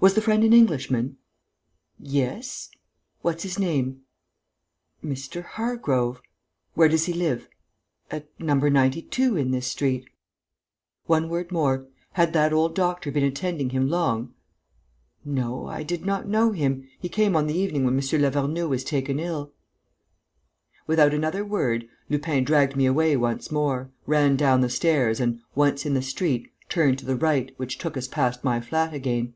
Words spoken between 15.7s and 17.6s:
did not know him. He came on the